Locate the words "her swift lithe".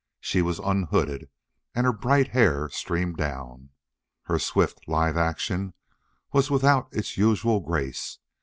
4.23-5.15